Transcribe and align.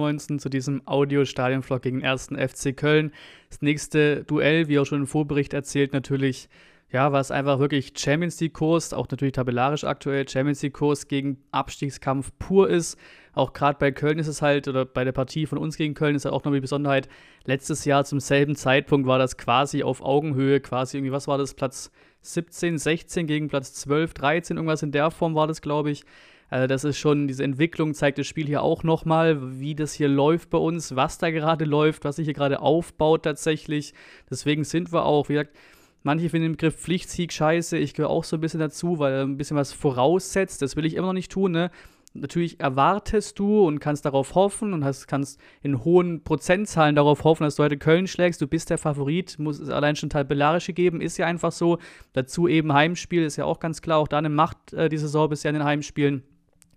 Und 0.00 0.30
am 0.30 0.38
zu 0.38 0.48
diesem 0.48 0.82
Audio-Stadionvlog 0.86 1.82
gegen 1.82 1.98
den 1.98 2.04
ersten 2.04 2.36
FC 2.36 2.76
Köln. 2.76 3.12
Das 3.48 3.62
nächste 3.62 4.24
Duell, 4.24 4.68
wie 4.68 4.78
auch 4.78 4.84
schon 4.84 5.00
im 5.00 5.06
Vorbericht 5.06 5.54
erzählt, 5.54 5.92
natürlich, 5.92 6.48
ja, 6.90 7.12
war 7.12 7.20
es 7.20 7.30
einfach 7.30 7.58
wirklich 7.58 7.92
Champions 7.96 8.40
League-Kurs, 8.40 8.92
auch 8.92 9.08
natürlich 9.10 9.32
tabellarisch 9.32 9.84
aktuell 9.84 10.28
Champions 10.28 10.62
League-Kurs 10.62 11.08
gegen 11.08 11.38
Abstiegskampf 11.50 12.32
pur 12.38 12.68
ist. 12.68 12.98
Auch 13.32 13.52
gerade 13.52 13.78
bei 13.78 13.90
Köln 13.90 14.18
ist 14.18 14.28
es 14.28 14.42
halt, 14.42 14.68
oder 14.68 14.84
bei 14.84 15.04
der 15.04 15.12
Partie 15.12 15.46
von 15.46 15.58
uns 15.58 15.76
gegen 15.76 15.94
Köln 15.94 16.14
ist 16.14 16.24
halt 16.24 16.34
auch 16.34 16.44
noch 16.44 16.52
die 16.52 16.60
Besonderheit, 16.60 17.08
letztes 17.44 17.84
Jahr 17.84 18.04
zum 18.04 18.20
selben 18.20 18.54
Zeitpunkt 18.54 19.08
war 19.08 19.18
das 19.18 19.36
quasi 19.36 19.82
auf 19.82 20.02
Augenhöhe, 20.02 20.60
quasi 20.60 20.98
irgendwie, 20.98 21.12
was 21.12 21.26
war 21.26 21.38
das, 21.38 21.54
Platz 21.54 21.90
17, 22.20 22.78
16 22.78 23.26
gegen 23.26 23.48
Platz 23.48 23.74
12, 23.74 24.14
13, 24.14 24.56
irgendwas 24.56 24.82
in 24.82 24.92
der 24.92 25.10
Form 25.10 25.34
war 25.34 25.46
das, 25.46 25.62
glaube 25.62 25.90
ich. 25.90 26.04
Also 26.50 26.66
das 26.66 26.84
ist 26.84 26.98
schon, 26.98 27.26
diese 27.26 27.42
Entwicklung 27.42 27.94
zeigt 27.94 28.18
das 28.18 28.26
Spiel 28.26 28.46
hier 28.46 28.62
auch 28.62 28.82
nochmal, 28.82 29.58
wie 29.60 29.74
das 29.74 29.92
hier 29.92 30.08
läuft 30.08 30.50
bei 30.50 30.58
uns, 30.58 30.94
was 30.94 31.18
da 31.18 31.30
gerade 31.30 31.64
läuft, 31.64 32.04
was 32.04 32.16
sich 32.16 32.26
hier 32.26 32.34
gerade 32.34 32.60
aufbaut 32.60 33.24
tatsächlich. 33.24 33.94
Deswegen 34.30 34.64
sind 34.64 34.92
wir 34.92 35.04
auch, 35.04 35.28
wie 35.28 35.34
gesagt, 35.34 35.56
manche 36.02 36.28
finden 36.30 36.48
den 36.48 36.52
Begriff 36.52 36.76
Pflichtsieg 36.76 37.32
scheiße. 37.32 37.76
Ich 37.78 37.94
gehöre 37.94 38.10
auch 38.10 38.24
so 38.24 38.36
ein 38.36 38.40
bisschen 38.40 38.60
dazu, 38.60 38.98
weil 38.98 39.12
er 39.12 39.22
ein 39.22 39.36
bisschen 39.36 39.56
was 39.56 39.72
voraussetzt. 39.72 40.62
Das 40.62 40.76
will 40.76 40.84
ich 40.84 40.94
immer 40.94 41.08
noch 41.08 41.14
nicht 41.14 41.32
tun, 41.32 41.52
ne? 41.52 41.70
Natürlich 42.16 42.60
erwartest 42.60 43.40
du 43.40 43.66
und 43.66 43.80
kannst 43.80 44.04
darauf 44.04 44.36
hoffen 44.36 44.72
und 44.72 44.84
hast, 44.84 45.08
kannst 45.08 45.40
in 45.62 45.82
hohen 45.82 46.22
Prozentzahlen 46.22 46.94
darauf 46.94 47.24
hoffen, 47.24 47.42
dass 47.42 47.56
du 47.56 47.64
heute 47.64 47.76
Köln 47.76 48.06
schlägst. 48.06 48.40
Du 48.40 48.46
bist 48.46 48.70
der 48.70 48.78
Favorit, 48.78 49.36
muss 49.40 49.58
es 49.58 49.68
allein 49.68 49.96
schon 49.96 50.10
tabellarische 50.10 50.72
geben, 50.72 51.00
ist 51.00 51.16
ja 51.16 51.26
einfach 51.26 51.50
so. 51.50 51.78
Dazu 52.12 52.46
eben 52.46 52.72
Heimspiel, 52.72 53.24
ist 53.24 53.34
ja 53.34 53.46
auch 53.46 53.58
ganz 53.58 53.82
klar. 53.82 53.98
Auch 53.98 54.06
da 54.06 54.20
Macht 54.22 54.72
äh, 54.72 54.88
die 54.88 54.96
Saison 54.96 55.28
bisher 55.28 55.50
in 55.50 55.56
den 55.56 55.64
Heimspielen. 55.64 56.22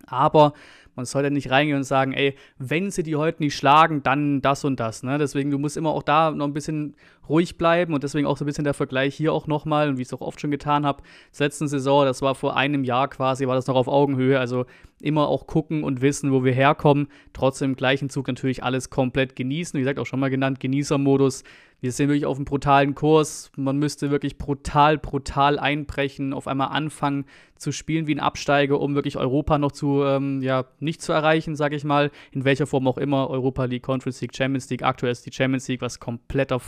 Aber 0.06 0.52
man 0.98 1.06
sollte 1.06 1.30
nicht 1.30 1.50
reingehen 1.50 1.78
und 1.78 1.84
sagen, 1.84 2.12
ey, 2.12 2.34
wenn 2.58 2.90
sie 2.90 3.04
die 3.04 3.14
heute 3.14 3.42
nicht 3.42 3.56
schlagen, 3.56 4.02
dann 4.02 4.42
das 4.42 4.64
und 4.64 4.80
das. 4.80 5.04
Ne? 5.04 5.16
Deswegen, 5.16 5.50
du 5.50 5.58
musst 5.58 5.76
immer 5.76 5.90
auch 5.90 6.02
da 6.02 6.32
noch 6.32 6.46
ein 6.46 6.52
bisschen 6.52 6.96
ruhig 7.28 7.58
bleiben 7.58 7.94
und 7.94 8.02
deswegen 8.04 8.26
auch 8.26 8.36
so 8.36 8.44
ein 8.44 8.46
bisschen 8.46 8.64
der 8.64 8.74
Vergleich 8.74 9.14
hier 9.14 9.32
auch 9.32 9.46
nochmal 9.46 9.88
und 9.88 9.98
wie 9.98 10.02
ich 10.02 10.08
es 10.08 10.14
auch 10.14 10.20
oft 10.20 10.40
schon 10.40 10.50
getan 10.50 10.86
habe, 10.86 11.02
zur 11.32 11.46
letzten 11.46 11.68
Saison, 11.68 12.04
das 12.04 12.22
war 12.22 12.34
vor 12.34 12.56
einem 12.56 12.84
Jahr 12.84 13.08
quasi, 13.08 13.46
war 13.46 13.54
das 13.54 13.66
noch 13.66 13.76
auf 13.76 13.88
Augenhöhe. 13.88 14.38
Also 14.38 14.66
immer 15.00 15.28
auch 15.28 15.46
gucken 15.46 15.84
und 15.84 16.00
wissen, 16.00 16.32
wo 16.32 16.44
wir 16.44 16.52
herkommen. 16.52 17.08
Trotzdem 17.32 17.70
im 17.70 17.76
gleichen 17.76 18.10
Zug 18.10 18.26
natürlich 18.26 18.64
alles 18.64 18.90
komplett 18.90 19.36
genießen. 19.36 19.78
Wie 19.78 19.82
gesagt, 19.82 19.98
auch 19.98 20.06
schon 20.06 20.20
mal 20.20 20.30
genannt, 20.30 20.60
Genießermodus. 20.60 21.44
Wir 21.80 21.92
sind 21.92 22.08
wirklich 22.08 22.26
auf 22.26 22.36
einem 22.36 22.44
brutalen 22.44 22.96
Kurs. 22.96 23.52
Man 23.56 23.78
müsste 23.78 24.10
wirklich 24.10 24.36
brutal, 24.36 24.98
brutal 24.98 25.60
einbrechen, 25.60 26.32
auf 26.32 26.48
einmal 26.48 26.68
anfangen 26.68 27.24
zu 27.56 27.70
spielen 27.70 28.08
wie 28.08 28.14
ein 28.16 28.20
Absteiger, 28.20 28.80
um 28.80 28.96
wirklich 28.96 29.16
Europa 29.16 29.58
noch 29.58 29.70
zu, 29.70 30.02
ähm, 30.02 30.42
ja, 30.42 30.64
nicht 30.80 31.02
zu 31.02 31.12
erreichen, 31.12 31.54
sage 31.54 31.76
ich 31.76 31.84
mal. 31.84 32.10
In 32.32 32.44
welcher 32.44 32.66
Form 32.66 32.88
auch 32.88 32.98
immer. 32.98 33.30
Europa 33.30 33.64
League, 33.64 33.84
Conference 33.84 34.20
League, 34.20 34.34
Champions 34.34 34.68
League. 34.70 34.82
Aktuell 34.82 35.12
ist 35.12 35.24
die 35.24 35.32
Champions 35.32 35.68
League, 35.68 35.80
was 35.80 36.00
kompletter 36.00 36.58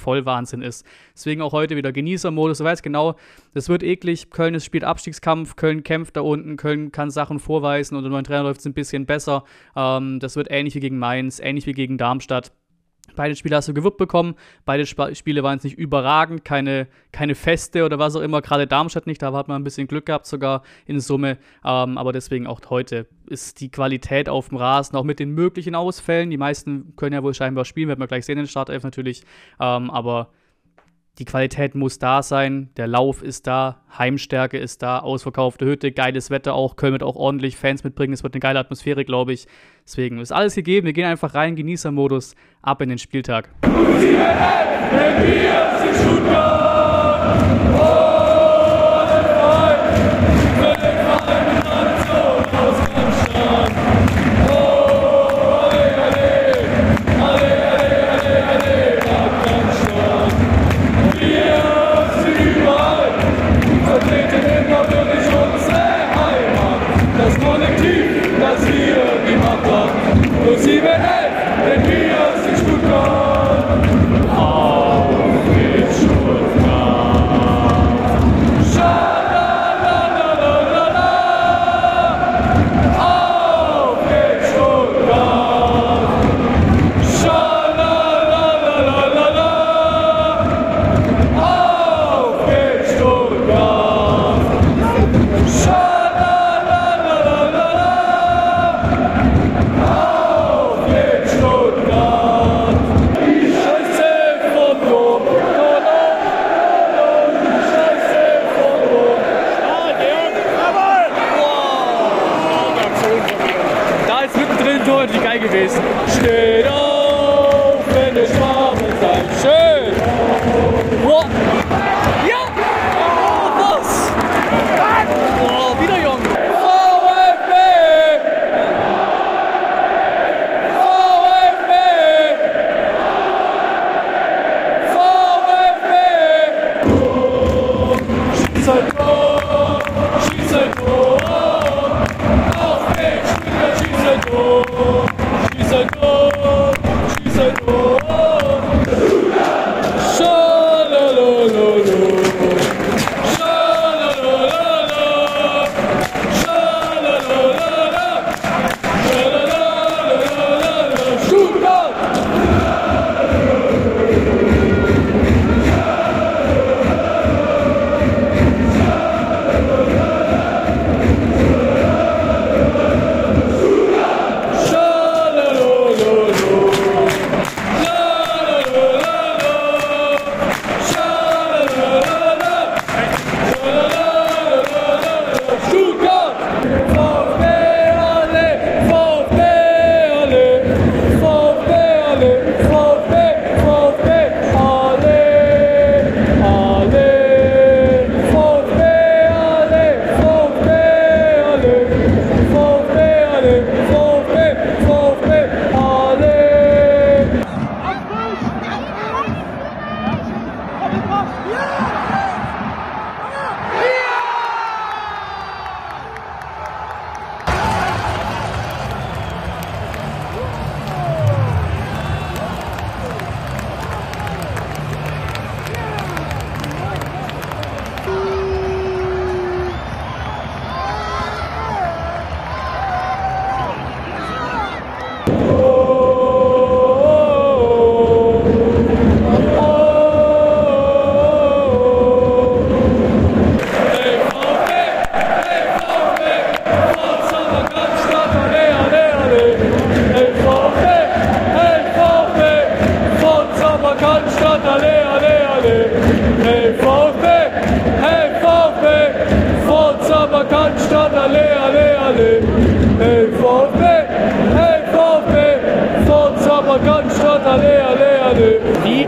Vollwahnsinn 0.51 0.63
ist. 0.63 0.85
Deswegen 1.15 1.43
auch 1.43 1.53
heute 1.53 1.77
wieder 1.77 1.93
Genießermodus. 1.93 2.59
Du 2.59 2.65
weißt 2.65 2.83
genau, 2.83 3.17
das 3.55 3.69
wird 3.69 3.83
eklig. 3.83 4.31
Köln 4.31 4.59
spielt 4.61 4.85
Abstiegskampf. 4.85 5.57
Köln 5.57 5.83
kämpft 5.83 6.17
da 6.17 6.21
unten. 6.23 6.57
Köln 6.57 6.93
kann 6.93 7.11
Sachen 7.11 7.39
vorweisen. 7.39 7.97
Und 7.97 8.05
unter 8.05 8.11
neuen 8.11 8.25
Trainer 8.25 8.43
läuft 8.43 8.61
es 8.61 8.67
ein 8.67 8.75
bisschen 8.75 9.07
besser. 9.07 9.45
Ähm, 9.77 10.21
das 10.21 10.37
wird 10.37 10.49
ähnlich 10.51 10.75
wie 10.75 10.81
gegen 10.81 10.99
Mainz, 10.99 11.41
ähnlich 11.41 11.67
wie 11.67 11.73
gegen 11.73 11.99
Darmstadt. 11.99 12.53
Beide 13.17 13.35
Spiele 13.35 13.57
hast 13.57 13.69
du 13.69 13.75
gewuppt 13.75 13.99
bekommen. 13.99 14.35
Beide 14.65 14.83
Sp 14.87 15.15
Spiele 15.15 15.43
waren 15.43 15.55
jetzt 15.55 15.65
nicht 15.65 15.77
überragend, 15.77 16.45
keine, 16.45 16.87
keine 17.11 17.35
Feste 17.35 17.85
oder 17.85 17.99
was 17.99 18.15
auch 18.15 18.21
immer. 18.21 18.41
Gerade 18.41 18.69
Darmstadt 18.69 19.07
nicht, 19.07 19.21
da 19.21 19.33
hat 19.33 19.49
man 19.49 19.61
ein 19.61 19.65
bisschen 19.65 19.89
Glück 19.89 20.07
gehabt, 20.07 20.27
sogar 20.27 20.63
in 20.87 21.01
Summe. 21.01 21.39
Ähm, 21.65 21.99
aber 21.99 22.13
deswegen 22.13 22.47
auch 22.47 22.61
heute 22.71 23.09
ist 23.27 23.61
die 23.61 23.71
Qualität 23.71 24.29
auf 24.29 24.49
dem 24.49 24.59
Rasen, 24.59 24.97
auch 24.97 25.05
mit 25.05 25.19
den 25.19 25.31
möglichen 25.31 25.75
Ausfällen. 25.75 26.31
Die 26.31 26.37
meisten 26.37 26.95
können 26.97 27.15
ja 27.15 27.23
wohl 27.23 27.35
scheinbar 27.35 27.65
spielen, 27.65 27.89
werden 27.89 28.01
wir 28.01 28.07
gleich 28.07 28.27
sehen 28.27 28.39
in 28.39 28.45
der 28.45 28.51
Startelf 28.51 28.85
natürlich. 28.85 29.25
Ähm, 29.59 29.91
aber 29.91 30.31
die 31.19 31.25
Qualität 31.25 31.75
muss 31.75 31.99
da 31.99 32.23
sein, 32.23 32.71
der 32.77 32.87
Lauf 32.87 33.23
ist 33.23 33.47
da, 33.47 33.83
Heimstärke 33.99 34.59
ist 34.59 34.83
da, 34.83 35.01
ausverkaufte 35.01 35.67
Hütte, 35.67 35.93
geiles 35.93 36.31
Wetter 36.31 36.55
auch, 36.55 36.77
Köln 36.77 36.93
wird 36.93 37.03
auch 37.03 37.17
ordentlich 37.17 37.57
Fans 37.57 37.85
mitbringen, 37.85 38.13
es 38.13 38.23
wird 38.23 38.35
eine 38.35 38.41
geile 38.41 38.59
Atmosphäre, 38.59 39.05
glaube 39.05 39.33
ich. 39.33 39.47
Deswegen 39.85 40.19
ist 40.19 40.33
alles 40.33 40.55
gegeben, 40.55 40.87
wir 40.87 40.93
gehen 40.93 41.07
einfach 41.07 41.35
rein, 41.35 41.57
Genießermodus, 41.57 42.35
ab 42.63 42.81
in 42.81 42.89
den 42.89 42.99
Spieltag. 42.99 43.51
Alegria! 71.63 72.30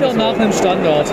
und 0.04 0.16
nach 0.16 0.34
einem 0.34 0.52
Standard. 0.52 1.06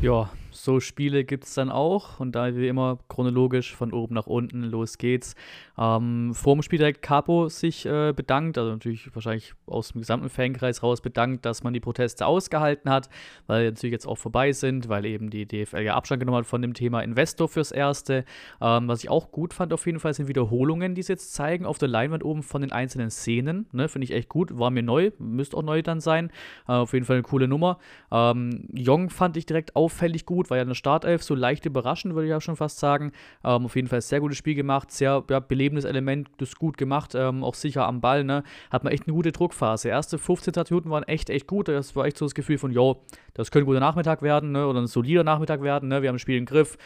ja, 0.00 0.37
so 0.62 0.80
Spiele 0.80 1.24
gibt 1.24 1.44
es 1.44 1.54
dann 1.54 1.70
auch 1.70 2.20
und 2.20 2.32
da 2.32 2.54
wie 2.54 2.68
immer 2.68 2.98
chronologisch 3.08 3.74
von 3.74 3.92
oben 3.92 4.14
nach 4.14 4.26
unten, 4.26 4.62
los 4.64 4.98
geht's. 4.98 5.34
Ähm, 5.78 6.32
vor 6.34 6.54
dem 6.54 6.62
Spiel 6.62 6.78
direkt 6.78 7.02
Capo 7.02 7.48
sich 7.48 7.86
äh, 7.86 8.12
bedankt, 8.12 8.58
also 8.58 8.72
natürlich 8.72 9.14
wahrscheinlich 9.14 9.54
aus 9.66 9.92
dem 9.92 10.00
gesamten 10.00 10.28
Fankreis 10.28 10.82
raus 10.82 11.00
bedankt, 11.00 11.44
dass 11.44 11.62
man 11.62 11.72
die 11.72 11.80
Proteste 11.80 12.26
ausgehalten 12.26 12.90
hat, 12.90 13.08
weil 13.46 13.64
die 13.64 13.70
natürlich 13.70 13.92
jetzt 13.92 14.06
auch 14.06 14.18
vorbei 14.18 14.52
sind, 14.52 14.88
weil 14.88 15.06
eben 15.06 15.30
die 15.30 15.46
DFL 15.46 15.82
ja 15.82 15.94
Abstand 15.94 16.20
genommen 16.20 16.38
hat 16.38 16.46
von 16.46 16.62
dem 16.62 16.74
Thema 16.74 17.00
Investor 17.00 17.48
fürs 17.48 17.70
Erste. 17.70 18.24
Ähm, 18.60 18.88
was 18.88 19.02
ich 19.04 19.10
auch 19.10 19.30
gut 19.30 19.54
fand 19.54 19.72
auf 19.72 19.86
jeden 19.86 20.00
Fall 20.00 20.14
sind 20.14 20.28
Wiederholungen, 20.28 20.94
die 20.94 21.02
sie 21.02 21.12
jetzt 21.12 21.34
zeigen 21.34 21.64
auf 21.64 21.78
der 21.78 21.88
Leinwand 21.88 22.24
oben 22.24 22.42
von 22.42 22.60
den 22.60 22.72
einzelnen 22.72 23.10
Szenen. 23.10 23.66
Ne, 23.72 23.88
Finde 23.88 24.04
ich 24.04 24.12
echt 24.12 24.28
gut, 24.28 24.58
war 24.58 24.70
mir 24.70 24.82
neu, 24.82 25.10
müsste 25.18 25.56
auch 25.56 25.62
neu 25.62 25.82
dann 25.82 26.00
sein. 26.00 26.30
Äh, 26.66 26.72
auf 26.72 26.92
jeden 26.92 27.04
Fall 27.04 27.16
eine 27.16 27.22
coole 27.22 27.48
Nummer. 27.48 27.78
Ähm, 28.10 28.68
Jong 28.72 29.10
fand 29.10 29.36
ich 29.36 29.46
direkt 29.46 29.76
auffällig 29.76 30.26
gut, 30.26 30.47
war 30.50 30.56
ja 30.56 30.62
eine 30.62 30.74
Startelf, 30.74 31.22
so 31.22 31.34
leicht 31.34 31.66
überraschend, 31.66 32.14
würde 32.14 32.26
ich 32.26 32.30
ja 32.30 32.40
schon 32.40 32.56
fast 32.56 32.78
sagen. 32.78 33.12
Ähm, 33.44 33.66
auf 33.66 33.76
jeden 33.76 33.88
Fall 33.88 34.00
sehr 34.00 34.20
gutes 34.20 34.38
Spiel 34.38 34.54
gemacht, 34.54 34.90
sehr 34.90 35.24
ja, 35.28 35.40
belebendes 35.40 35.84
Element, 35.84 36.28
das 36.38 36.54
gut 36.56 36.76
gemacht, 36.76 37.14
ähm, 37.14 37.44
auch 37.44 37.54
sicher 37.54 37.86
am 37.86 38.00
Ball, 38.00 38.24
ne? 38.24 38.42
Hat 38.70 38.84
man 38.84 38.92
echt 38.92 39.06
eine 39.06 39.14
gute 39.14 39.32
Druckphase. 39.32 39.88
Erste 39.88 40.18
15 40.18 40.52
Minuten 40.70 40.90
waren 40.90 41.04
echt, 41.04 41.30
echt 41.30 41.46
gut. 41.46 41.68
Das 41.68 41.94
war 41.96 42.06
echt 42.06 42.18
so 42.18 42.24
das 42.24 42.34
Gefühl 42.34 42.58
von, 42.58 42.72
yo, 42.72 43.02
das 43.34 43.50
könnte 43.50 43.64
ein 43.64 43.66
guter 43.66 43.80
Nachmittag 43.80 44.22
werden, 44.22 44.52
ne? 44.52 44.66
Oder 44.66 44.80
ein 44.80 44.86
solider 44.86 45.24
Nachmittag 45.24 45.62
werden, 45.62 45.88
ne? 45.88 46.02
Wir 46.02 46.08
haben 46.08 46.16
das 46.16 46.22
Spiel 46.22 46.36
im 46.36 46.46
Griff. 46.46 46.76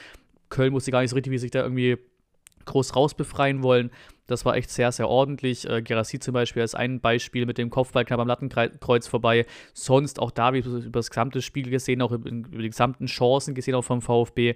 Köln 0.48 0.72
wusste 0.72 0.90
gar 0.90 1.00
nicht 1.00 1.10
so 1.10 1.16
richtig, 1.16 1.32
wie 1.32 1.38
sich 1.38 1.50
da 1.50 1.62
irgendwie 1.62 1.98
groß 2.64 2.94
rausbefreien 2.94 3.62
wollen. 3.62 3.90
Das 4.26 4.44
war 4.44 4.56
echt 4.56 4.70
sehr, 4.70 4.92
sehr 4.92 5.08
ordentlich. 5.08 5.68
Äh, 5.68 5.82
Gerassi 5.82 6.18
zum 6.18 6.34
Beispiel 6.34 6.62
als 6.62 6.74
ein 6.74 7.00
Beispiel 7.00 7.46
mit 7.46 7.58
dem 7.58 7.70
Kopfball 7.70 8.04
knapp 8.04 8.20
am 8.20 8.28
Lattenkreuz 8.28 9.06
vorbei. 9.06 9.46
Sonst 9.74 10.20
auch 10.20 10.30
da, 10.30 10.52
wie 10.52 10.60
über 10.60 11.00
das 11.00 11.10
gesamte 11.10 11.42
Spiel 11.42 11.68
gesehen, 11.68 12.02
auch 12.02 12.12
über 12.12 12.30
die 12.30 12.68
gesamten 12.68 13.06
Chancen 13.06 13.54
gesehen, 13.54 13.74
auch 13.74 13.82
vom 13.82 14.00
VfB, 14.00 14.54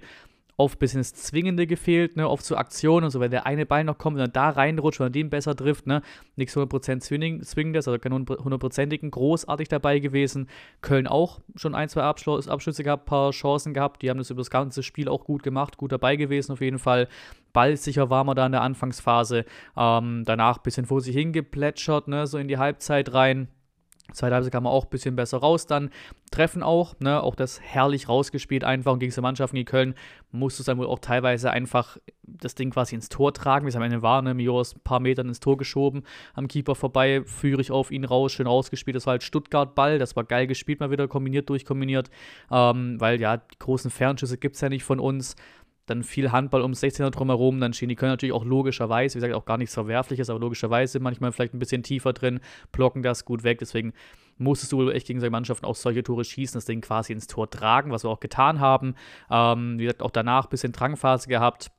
oft 0.57 0.77
ein 0.77 0.79
bisschen 0.79 0.99
das 0.99 1.13
Zwingende 1.13 1.67
gefehlt, 1.67 2.17
ne, 2.17 2.27
oft 2.27 2.43
so 2.43 2.55
Aktionen 2.55 3.05
und 3.05 3.11
so, 3.11 3.19
wenn 3.19 3.29
der 3.29 3.45
eine 3.45 3.67
Ball 3.67 3.83
noch 3.83 3.99
kommt 3.99 4.15
und 4.15 4.21
dann 4.21 4.33
da 4.33 4.49
reinrutscht, 4.49 4.99
wenn 4.99 5.07
er 5.07 5.11
den 5.11 5.29
besser 5.29 5.55
trifft, 5.55 5.85
ne, 5.85 6.01
nichts 6.35 6.57
100% 6.57 6.99
Zwingendes, 6.99 7.87
also 7.87 7.99
kein 7.99 8.11
100%igen, 8.11 9.11
großartig 9.11 9.67
dabei 9.69 9.99
gewesen. 9.99 10.49
Köln 10.81 11.05
auch 11.05 11.39
schon 11.55 11.75
ein, 11.75 11.89
zwei 11.89 12.01
Abschlüsse 12.01 12.83
gehabt, 12.83 13.05
paar 13.05 13.31
Chancen 13.31 13.75
gehabt, 13.75 14.01
die 14.01 14.09
haben 14.09 14.17
das 14.17 14.31
über 14.31 14.41
das 14.41 14.49
ganze 14.49 14.81
Spiel 14.81 15.07
auch 15.07 15.25
gut 15.25 15.43
gemacht, 15.43 15.77
gut 15.77 15.91
dabei 15.91 16.15
gewesen 16.15 16.53
auf 16.53 16.61
jeden 16.61 16.79
Fall. 16.79 17.07
Ballsicher 17.57 18.11
war 18.11 18.23
man 18.23 18.35
da 18.35 18.45
in 18.45 18.51
der 18.51 18.61
Anfangsphase, 18.61 19.43
ähm, 19.75 20.21
danach 20.27 20.57
ein 20.57 20.61
bisschen 20.63 20.85
vor 20.85 21.01
sich 21.01 21.15
hingeplätschert, 21.15 22.07
ne, 22.07 22.27
so 22.27 22.37
in 22.37 22.47
die 22.47 22.59
Halbzeit 22.59 23.15
rein. 23.15 23.47
Zweite 24.13 24.35
Halbzeit 24.35 24.53
kam 24.53 24.63
man 24.65 24.71
auch 24.71 24.83
ein 24.83 24.91
bisschen 24.91 25.15
besser 25.15 25.39
raus 25.39 25.65
dann. 25.65 25.89
Treffen 26.29 26.61
auch, 26.61 26.99
ne, 26.99 27.19
auch 27.19 27.33
das 27.33 27.59
herrlich 27.59 28.09
rausgespielt 28.09 28.63
einfach 28.63 28.93
und 28.93 28.99
gegen 28.99 29.09
diese 29.09 29.23
Mannschaften 29.23 29.57
wie 29.57 29.65
Köln 29.65 29.95
musste 30.31 30.61
es 30.61 30.67
dann 30.67 30.77
wohl 30.77 30.85
auch 30.85 30.99
teilweise 30.99 31.49
einfach 31.49 31.97
das 32.21 32.53
Ding 32.53 32.69
quasi 32.69 32.93
ins 32.93 33.09
Tor 33.09 33.33
tragen, 33.33 33.65
wie 33.65 33.69
es 33.69 33.75
am 33.75 33.81
Ende 33.81 34.03
war, 34.03 34.21
ne, 34.21 34.35
Mio 34.35 34.61
ist 34.61 34.75
ein 34.75 34.81
paar 34.83 34.99
Metern 34.99 35.27
ins 35.27 35.39
Tor 35.39 35.57
geschoben, 35.57 36.03
am 36.35 36.47
Keeper 36.47 36.75
vorbei, 36.75 37.23
führe 37.25 37.61
ich 37.61 37.71
auf 37.71 37.89
ihn 37.89 38.05
raus, 38.05 38.33
schön 38.33 38.45
rausgespielt, 38.45 38.95
das 38.95 39.07
war 39.07 39.13
halt 39.13 39.23
Stuttgart-Ball, 39.23 39.97
das 39.97 40.15
war 40.15 40.25
geil 40.25 40.45
gespielt, 40.45 40.79
mal 40.79 40.91
wieder 40.91 41.07
kombiniert, 41.07 41.49
durchkombiniert, 41.49 42.11
ähm, 42.51 43.01
weil 43.01 43.19
ja, 43.19 43.37
die 43.37 43.57
großen 43.57 43.89
Fernschüsse 43.89 44.37
gibt 44.37 44.57
es 44.57 44.61
ja 44.61 44.69
nicht 44.69 44.83
von 44.83 44.99
uns, 44.99 45.35
dann 45.87 46.03
viel 46.03 46.31
Handball 46.31 46.61
um 46.61 46.73
16er 46.73 47.09
drumherum, 47.09 47.59
dann 47.59 47.73
stehen 47.73 47.89
die 47.89 47.95
können 47.95 48.11
natürlich 48.11 48.33
auch 48.33 48.45
logischerweise, 48.45 49.15
wie 49.15 49.19
gesagt, 49.19 49.33
auch 49.33 49.45
gar 49.45 49.57
nichts 49.57 49.73
Verwerfliches, 49.73 50.29
aber 50.29 50.39
logischerweise 50.39 50.99
manchmal 50.99 51.31
vielleicht 51.31 51.53
ein 51.53 51.59
bisschen 51.59 51.81
tiefer 51.81 52.13
drin, 52.13 52.39
blocken 52.71 53.01
das 53.01 53.25
gut 53.25 53.43
weg, 53.43 53.57
deswegen 53.59 53.93
musstest 54.37 54.71
du 54.71 54.89
echt 54.89 55.07
gegen 55.07 55.19
solche 55.19 55.31
Mannschaften 55.31 55.65
auch 55.65 55.75
solche 55.75 56.03
Tore 56.03 56.23
schießen, 56.23 56.57
das 56.57 56.65
Ding 56.65 56.81
quasi 56.81 57.13
ins 57.13 57.27
Tor 57.27 57.49
tragen, 57.49 57.91
was 57.91 58.03
wir 58.03 58.09
auch 58.09 58.19
getan 58.19 58.59
haben. 58.59 58.93
Ähm, 59.31 59.79
wie 59.79 59.83
gesagt, 59.83 60.03
auch 60.03 60.11
danach 60.11 60.45
ein 60.45 60.49
bisschen 60.49 60.73
Drangphase 60.73 61.27
gehabt. 61.27 61.71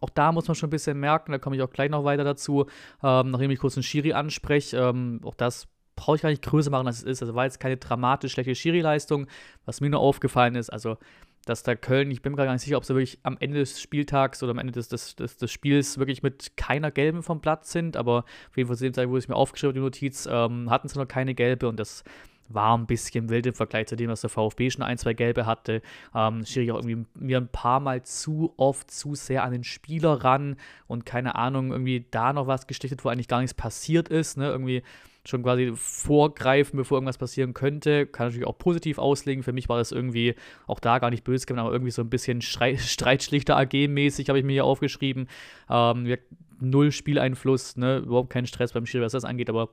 Auch 0.00 0.10
da 0.10 0.32
muss 0.32 0.48
man 0.48 0.54
schon 0.54 0.68
ein 0.68 0.70
bisschen 0.70 0.98
merken, 0.98 1.32
da 1.32 1.38
komme 1.38 1.56
ich 1.56 1.62
auch 1.62 1.70
gleich 1.70 1.90
noch 1.90 2.04
weiter 2.04 2.24
dazu, 2.24 2.66
ähm, 3.02 3.30
nachdem 3.30 3.50
ich 3.50 3.60
kurz 3.60 3.76
einen 3.76 3.84
Schiri 3.84 4.14
anspreche. 4.14 4.78
Ähm, 4.78 5.20
auch 5.22 5.34
das 5.34 5.68
brauche 5.96 6.16
ich 6.16 6.22
gar 6.22 6.30
nicht 6.30 6.42
größer 6.42 6.70
machen, 6.70 6.86
als 6.86 6.98
es 6.98 7.04
ist. 7.04 7.22
Also 7.22 7.34
war 7.34 7.44
jetzt 7.44 7.60
keine 7.60 7.76
dramatisch 7.76 8.32
schlechte 8.32 8.54
Schiri-Leistung, 8.54 9.26
was 9.64 9.80
mir 9.80 9.90
nur 9.90 10.00
aufgefallen 10.00 10.56
ist. 10.56 10.70
Also 10.70 10.96
dass 11.44 11.62
da 11.62 11.74
Köln, 11.74 12.10
ich 12.10 12.22
bin 12.22 12.32
mir 12.32 12.44
gar 12.44 12.52
nicht 12.52 12.62
sicher, 12.62 12.76
ob 12.76 12.84
sie 12.84 12.94
wirklich 12.94 13.18
am 13.22 13.36
Ende 13.40 13.58
des 13.58 13.80
Spieltags 13.80 14.42
oder 14.42 14.50
am 14.50 14.58
Ende 14.58 14.72
des, 14.72 14.88
des, 14.88 15.16
des, 15.16 15.36
des 15.36 15.50
Spiels 15.50 15.98
wirklich 15.98 16.22
mit 16.22 16.56
keiner 16.56 16.90
gelben 16.90 17.22
vom 17.22 17.40
Platz 17.40 17.72
sind, 17.72 17.96
aber 17.96 18.24
auf 18.50 18.56
jeden 18.56 18.68
Fall 18.68 18.76
zu 18.76 18.84
dem 18.84 18.94
Zeitpunkt, 18.94 19.14
wo 19.14 19.18
ich 19.18 19.28
mir 19.28 19.36
aufgeschrieben 19.36 19.70
habe, 19.70 19.78
die 19.78 19.84
Notiz, 19.84 20.28
ähm, 20.30 20.70
hatten 20.70 20.88
sie 20.88 20.98
noch 20.98 21.08
keine 21.08 21.34
gelbe 21.34 21.68
und 21.68 21.78
das 21.78 22.04
war 22.48 22.76
ein 22.76 22.86
bisschen 22.86 23.28
wild 23.28 23.46
im 23.46 23.54
Vergleich 23.54 23.86
zu 23.86 23.96
dem, 23.96 24.10
was 24.10 24.20
der 24.20 24.30
VfB 24.30 24.70
schon 24.70 24.82
ein, 24.82 24.98
zwei 24.98 25.14
gelbe 25.14 25.46
hatte. 25.46 25.82
Ähm, 26.14 26.44
Schiri 26.44 26.70
auch 26.70 26.84
irgendwie 26.84 27.06
mir 27.14 27.38
ein 27.38 27.48
paar 27.48 27.80
Mal 27.80 28.02
zu 28.02 28.52
oft 28.56 28.90
zu 28.90 29.14
sehr 29.14 29.44
an 29.44 29.52
den 29.52 29.64
Spieler 29.64 30.24
ran 30.24 30.56
und 30.86 31.06
keine 31.06 31.34
Ahnung, 31.34 31.72
irgendwie 31.72 32.06
da 32.10 32.32
noch 32.32 32.46
was 32.46 32.66
gestichtet, 32.66 33.04
wo 33.04 33.08
eigentlich 33.08 33.28
gar 33.28 33.40
nichts 33.40 33.54
passiert 33.54 34.08
ist, 34.08 34.36
ne, 34.36 34.48
irgendwie 34.48 34.82
schon 35.26 35.42
quasi 35.42 35.72
vorgreifen, 35.74 36.76
bevor 36.76 36.96
irgendwas 36.98 37.18
passieren 37.18 37.54
könnte. 37.54 38.06
Kann 38.06 38.26
natürlich 38.26 38.46
auch 38.46 38.58
positiv 38.58 38.98
auslegen. 38.98 39.42
Für 39.42 39.52
mich 39.52 39.68
war 39.68 39.78
das 39.78 39.90
irgendwie 39.90 40.34
auch 40.66 40.80
da 40.80 40.98
gar 40.98 41.10
nicht 41.10 41.24
böse 41.24 41.46
aber 41.56 41.72
irgendwie 41.72 41.90
so 41.90 42.02
ein 42.02 42.10
bisschen 42.10 42.42
Streitschlichter 42.42 43.56
AG-mäßig, 43.56 44.28
habe 44.28 44.38
ich 44.38 44.44
mir 44.44 44.52
hier 44.52 44.64
aufgeschrieben. 44.64 45.28
Ähm, 45.70 46.16
null 46.60 46.92
Spieleinfluss, 46.92 47.76
ne? 47.76 47.98
überhaupt 47.98 48.30
kein 48.30 48.46
Stress 48.46 48.72
beim 48.72 48.86
Schiri, 48.86 49.04
was 49.04 49.12
das 49.12 49.24
angeht, 49.24 49.48
aber 49.48 49.70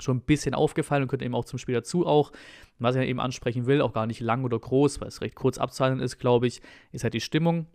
schon 0.00 0.18
ein 0.18 0.22
bisschen 0.22 0.54
aufgefallen 0.54 1.02
und 1.02 1.08
könnte 1.08 1.24
eben 1.24 1.34
auch 1.34 1.44
zum 1.44 1.58
Spiel 1.58 1.74
dazu 1.74 2.06
auch. 2.06 2.32
Was 2.78 2.96
ich 2.96 3.08
eben 3.08 3.20
ansprechen 3.20 3.66
will, 3.66 3.80
auch 3.80 3.92
gar 3.92 4.06
nicht 4.06 4.20
lang 4.20 4.44
oder 4.44 4.58
groß, 4.58 5.00
weil 5.00 5.08
es 5.08 5.20
recht 5.20 5.34
kurz 5.34 5.58
abzuhandeln 5.58 6.04
ist, 6.04 6.18
glaube 6.18 6.46
ich, 6.46 6.60
ist 6.92 7.04
halt 7.04 7.14
die 7.14 7.20
Stimmung 7.20 7.66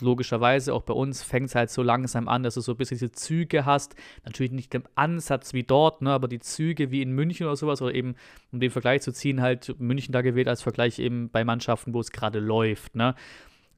logischerweise 0.00 0.72
auch 0.74 0.82
bei 0.82 0.94
uns 0.94 1.22
fängt 1.22 1.48
es 1.48 1.54
halt 1.54 1.70
so 1.70 1.82
langsam 1.82 2.28
an, 2.28 2.42
dass 2.42 2.54
du 2.54 2.60
so 2.60 2.72
ein 2.72 2.78
bisschen 2.78 2.96
diese 2.96 3.12
Züge 3.12 3.66
hast. 3.66 3.94
Natürlich 4.24 4.52
nicht 4.52 4.74
im 4.74 4.84
Ansatz 4.94 5.52
wie 5.52 5.62
dort, 5.62 6.02
ne, 6.02 6.10
aber 6.10 6.28
die 6.28 6.40
Züge 6.40 6.90
wie 6.90 7.02
in 7.02 7.12
München 7.12 7.46
oder 7.46 7.56
sowas, 7.56 7.82
oder 7.82 7.94
eben, 7.94 8.14
um 8.52 8.60
den 8.60 8.70
Vergleich 8.70 9.02
zu 9.02 9.12
ziehen, 9.12 9.40
halt 9.40 9.78
München 9.78 10.12
da 10.12 10.22
gewählt 10.22 10.48
als 10.48 10.62
Vergleich 10.62 10.98
eben 10.98 11.30
bei 11.30 11.44
Mannschaften, 11.44 11.92
wo 11.94 12.00
es 12.00 12.10
gerade 12.10 12.38
läuft. 12.40 12.96
Ne. 12.96 13.14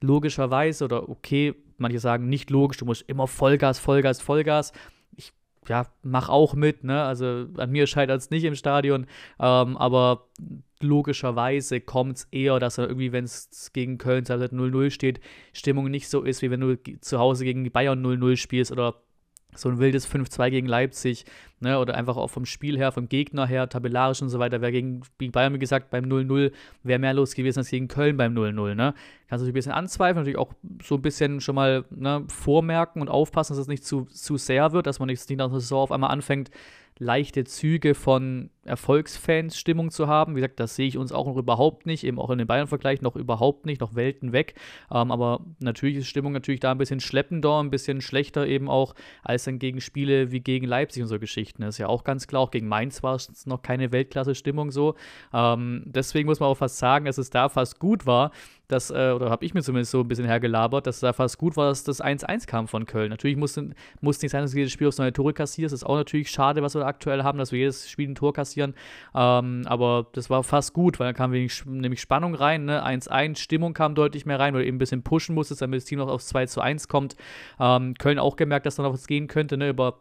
Logischerweise 0.01 0.85
oder 0.85 1.09
okay, 1.09 1.53
manche 1.77 1.99
sagen 1.99 2.29
nicht 2.29 2.49
logisch, 2.49 2.77
du 2.77 2.85
musst 2.85 3.03
immer 3.07 3.27
Vollgas, 3.27 3.79
Vollgas, 3.79 4.21
Vollgas. 4.21 4.71
Ich 5.15 5.33
ja, 5.69 5.87
mach 6.03 6.29
auch 6.29 6.53
mit, 6.53 6.83
ne? 6.83 7.03
Also 7.03 7.47
an 7.57 7.71
mir 7.71 7.87
scheitert 7.87 8.19
es 8.19 8.29
nicht 8.29 8.43
im 8.43 8.55
Stadion, 8.55 9.07
ähm, 9.39 9.77
aber 9.77 10.27
logischerweise 10.81 11.81
kommt 11.81 12.17
es 12.17 12.27
eher, 12.31 12.59
dass 12.59 12.77
er 12.77 12.87
irgendwie, 12.87 13.11
wenn 13.11 13.25
es 13.25 13.71
gegen 13.73 13.97
Köln 13.97 14.25
0-0 14.25 14.89
steht, 14.91 15.19
Stimmung 15.53 15.89
nicht 15.89 16.09
so 16.09 16.21
ist, 16.21 16.41
wie 16.41 16.51
wenn 16.51 16.61
du 16.61 16.77
zu 17.01 17.19
Hause 17.19 17.45
gegen 17.45 17.69
Bayern 17.71 18.05
0-0 18.05 18.37
spielst 18.37 18.71
oder 18.71 19.01
so 19.55 19.69
ein 19.69 19.79
wildes 19.79 20.07
5-2 20.07 20.49
gegen 20.49 20.67
Leipzig, 20.67 21.25
ne, 21.59 21.79
oder 21.79 21.95
einfach 21.95 22.17
auch 22.17 22.29
vom 22.29 22.45
Spiel 22.45 22.77
her, 22.77 22.91
vom 22.91 23.09
Gegner 23.09 23.47
her, 23.47 23.67
tabellarisch 23.69 24.21
und 24.21 24.29
so 24.29 24.39
weiter, 24.39 24.61
wäre 24.61 24.71
gegen, 24.71 25.01
gegen 25.17 25.31
Bayern, 25.31 25.53
wie 25.53 25.59
gesagt, 25.59 25.89
beim 25.89 26.05
0-0 26.05 26.51
wäre 26.83 26.99
mehr 26.99 27.13
los 27.13 27.33
gewesen 27.33 27.59
als 27.59 27.69
gegen 27.69 27.87
Köln 27.87 28.17
beim 28.17 28.33
0-0, 28.33 28.75
ne. 28.75 28.93
Kannst 29.27 29.41
du 29.41 29.45
dich 29.45 29.51
ein 29.51 29.55
bisschen 29.55 29.71
anzweifeln, 29.71 30.17
natürlich 30.17 30.37
auch 30.37 30.53
so 30.83 30.95
ein 30.95 31.01
bisschen 31.01 31.41
schon 31.41 31.55
mal 31.55 31.85
ne, 31.89 32.23
vormerken 32.27 33.01
und 33.01 33.09
aufpassen, 33.09 33.53
dass 33.53 33.61
es 33.61 33.67
nicht 33.67 33.85
zu, 33.85 34.05
zu 34.05 34.37
sehr 34.37 34.71
wird, 34.71 34.87
dass 34.87 34.99
man 34.99 35.07
nicht 35.07 35.29
nach 35.31 35.49
der 35.49 35.59
Saison 35.59 35.79
auf 35.81 35.91
einmal 35.91 36.11
anfängt, 36.11 36.51
leichte 36.97 37.43
Züge 37.43 37.93
von 37.93 38.49
Erfolgsfans-Stimmung 38.65 39.91
zu 39.91 40.07
haben. 40.07 40.35
Wie 40.35 40.39
gesagt, 40.39 40.59
das 40.59 40.75
sehe 40.75 40.87
ich 40.87 40.97
uns 40.97 41.11
auch 41.11 41.27
noch 41.27 41.37
überhaupt 41.37 41.85
nicht, 41.85 42.03
eben 42.03 42.19
auch 42.19 42.29
in 42.29 42.37
den 42.37 42.47
Bayern-Vergleich 42.47 43.01
noch 43.01 43.15
überhaupt 43.15 43.65
nicht, 43.65 43.81
noch 43.81 43.95
Welten 43.95 44.31
weg. 44.31 44.55
Ähm, 44.91 45.11
aber 45.11 45.41
natürlich 45.59 45.97
ist 45.97 46.07
Stimmung 46.07 46.33
natürlich 46.33 46.59
da 46.59 46.71
ein 46.71 46.77
bisschen 46.77 46.99
schleppender, 46.99 47.61
ein 47.61 47.69
bisschen 47.69 48.01
schlechter 48.01 48.47
eben 48.47 48.69
auch 48.69 48.95
als 49.23 49.43
dann 49.43 49.59
gegen 49.59 49.81
Spiele 49.81 50.31
wie 50.31 50.39
gegen 50.39 50.65
Leipzig 50.65 51.03
und 51.03 51.09
so 51.09 51.19
Geschichten. 51.19 51.61
Das 51.61 51.75
ist 51.75 51.79
ja 51.79 51.87
auch 51.87 52.03
ganz 52.03 52.27
klar. 52.27 52.41
Auch 52.41 52.51
gegen 52.51 52.67
Mainz 52.67 53.03
war 53.03 53.15
es 53.15 53.45
noch 53.45 53.61
keine 53.61 53.91
Weltklasse-Stimmung 53.91 54.71
so. 54.71 54.95
Ähm, 55.33 55.83
deswegen 55.85 56.27
muss 56.27 56.39
man 56.39 56.49
auch 56.49 56.57
fast 56.57 56.77
sagen, 56.77 57.05
dass 57.05 57.17
es 57.17 57.29
da 57.29 57.49
fast 57.49 57.79
gut 57.79 58.05
war, 58.05 58.31
dass, 58.67 58.89
äh, 58.89 59.11
oder 59.15 59.29
habe 59.29 59.45
ich 59.45 59.53
mir 59.53 59.61
zumindest 59.61 59.91
so 59.91 60.01
ein 60.01 60.07
bisschen 60.07 60.25
hergelabert, 60.25 60.87
dass 60.87 60.95
es 60.95 61.01
da 61.01 61.13
fast 61.13 61.37
gut 61.37 61.55
war, 61.55 61.67
dass 61.67 61.83
das 61.83 62.01
1-1 62.01 62.47
kam 62.47 62.67
von 62.67 62.85
Köln. 62.85 63.09
Natürlich 63.09 63.37
muss, 63.37 63.59
muss 64.01 64.21
nicht 64.21 64.31
sein, 64.31 64.41
dass 64.41 64.51
du 64.51 64.57
jedes 64.57 64.73
Spiel 64.73 64.87
aufs 64.87 64.97
neue 64.97 65.13
Tore 65.13 65.33
kassierst. 65.33 65.73
Das 65.73 65.81
ist 65.81 65.85
auch 65.85 65.95
natürlich 65.95 66.31
schade, 66.31 66.63
was 66.63 66.73
wir 66.73 66.84
aktuell 66.85 67.23
haben, 67.23 67.37
dass 67.37 67.51
wir 67.51 67.59
jedes 67.59 67.89
Spiel 67.89 68.09
ein 68.09 68.15
Tor 68.15 68.33
kassieren. 68.33 68.73
Ähm, 69.13 69.63
aber 69.65 70.07
das 70.13 70.29
war 70.29 70.43
fast 70.43 70.73
gut, 70.73 70.99
weil 70.99 71.07
da 71.07 71.13
kam 71.13 71.31
wenig, 71.31 71.65
nämlich 71.65 72.01
Spannung 72.01 72.35
rein. 72.35 72.69
1-1, 72.69 73.27
ne? 73.29 73.35
Stimmung 73.35 73.73
kam 73.73 73.95
deutlich 73.95 74.25
mehr 74.25 74.39
rein, 74.39 74.53
weil 74.53 74.61
du 74.61 74.67
eben 74.67 74.77
ein 74.77 74.79
bisschen 74.79 75.03
pushen 75.03 75.35
musstest, 75.35 75.61
damit 75.61 75.81
das 75.81 75.85
Team 75.85 75.99
noch 75.99 76.09
aufs 76.09 76.27
2 76.27 76.45
1 76.61 76.87
kommt. 76.87 77.15
Ähm, 77.59 77.95
Köln 77.95 78.19
auch 78.19 78.35
gemerkt, 78.35 78.65
dass 78.65 78.75
da 78.75 78.83
noch 78.83 78.93
was 78.93 79.07
gehen 79.07 79.27
könnte, 79.27 79.57
ne? 79.57 79.69
über 79.69 79.99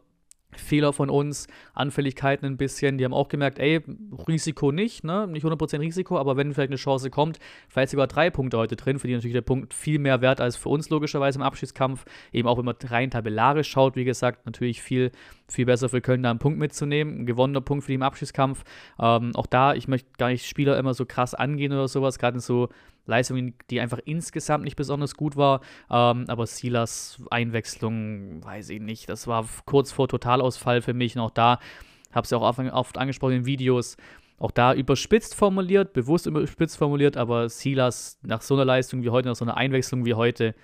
Fehler 0.58 0.92
von 0.92 1.10
uns, 1.10 1.46
Anfälligkeiten 1.74 2.46
ein 2.46 2.56
bisschen. 2.56 2.98
Die 2.98 3.04
haben 3.04 3.14
auch 3.14 3.28
gemerkt, 3.28 3.58
ey, 3.58 3.80
Risiko 4.28 4.72
nicht, 4.72 5.04
ne? 5.04 5.26
Nicht 5.26 5.44
100% 5.44 5.80
Risiko, 5.80 6.18
aber 6.18 6.36
wenn 6.36 6.52
vielleicht 6.52 6.70
eine 6.70 6.76
Chance 6.76 7.10
kommt, 7.10 7.38
vielleicht 7.68 7.90
sogar 7.90 8.06
drei 8.06 8.30
Punkte 8.30 8.58
heute 8.58 8.76
drin, 8.76 8.98
für 8.98 9.06
die 9.06 9.14
natürlich 9.14 9.34
der 9.34 9.42
Punkt 9.42 9.74
viel 9.74 9.98
mehr 9.98 10.20
wert 10.20 10.40
als 10.40 10.56
für 10.56 10.68
uns 10.68 10.90
logischerweise 10.90 11.38
im 11.38 11.42
Abschiedskampf. 11.42 12.04
Eben 12.32 12.48
auch 12.48 12.58
wenn 12.58 12.64
man 12.64 12.76
rein 12.84 13.10
tabellarisch 13.10 13.68
schaut, 13.68 13.96
wie 13.96 14.04
gesagt, 14.04 14.46
natürlich 14.46 14.82
viel, 14.82 15.10
viel 15.48 15.66
besser 15.66 15.88
für 15.88 16.00
Köln 16.00 16.22
da 16.22 16.30
einen 16.30 16.38
Punkt 16.38 16.58
mitzunehmen. 16.58 17.20
Ein 17.20 17.26
gewonnener 17.26 17.60
Punkt 17.60 17.84
für 17.84 17.88
die 17.88 17.94
im 17.94 18.02
Abschiedskampf. 18.02 18.64
Ähm, 18.98 19.32
auch 19.34 19.46
da, 19.46 19.74
ich 19.74 19.88
möchte 19.88 20.08
gar 20.18 20.28
nicht 20.28 20.46
Spieler 20.46 20.78
immer 20.78 20.94
so 20.94 21.04
krass 21.06 21.34
angehen 21.34 21.72
oder 21.72 21.88
sowas, 21.88 22.18
gerade 22.18 22.36
in 22.36 22.40
so 22.40 22.68
Leistungen, 23.06 23.54
die 23.70 23.80
einfach 23.80 23.98
insgesamt 24.04 24.64
nicht 24.64 24.76
besonders 24.76 25.14
gut 25.14 25.36
war. 25.36 25.60
Ähm, 25.90 26.24
aber 26.28 26.46
Silas 26.46 27.22
Einwechslung, 27.30 28.44
weiß 28.44 28.70
ich 28.70 28.80
nicht. 28.80 29.08
Das 29.08 29.26
war 29.26 29.46
kurz 29.66 29.92
vor 29.92 30.08
Totalausfall 30.08 30.80
für 30.82 30.94
mich. 30.94 31.16
Und 31.16 31.22
auch 31.22 31.30
da, 31.30 31.58
habe 32.12 32.24
es 32.24 32.30
ja 32.30 32.38
auch 32.38 32.58
oft 32.72 32.98
angesprochen 32.98 33.34
in 33.34 33.46
Videos, 33.46 33.96
auch 34.38 34.50
da 34.50 34.74
überspitzt 34.74 35.34
formuliert, 35.34 35.92
bewusst 35.92 36.26
überspitzt 36.26 36.76
formuliert, 36.76 37.16
aber 37.16 37.48
Silas 37.48 38.18
nach 38.22 38.42
so 38.42 38.54
einer 38.54 38.64
Leistung 38.64 39.02
wie 39.02 39.10
heute, 39.10 39.28
nach 39.28 39.36
so 39.36 39.44
einer 39.44 39.56
Einwechslung 39.56 40.04
wie 40.04 40.14
heute, 40.14 40.54